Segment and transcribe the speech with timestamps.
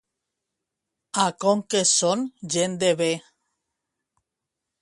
[1.25, 2.25] A Conques són
[2.57, 3.11] gent de bé.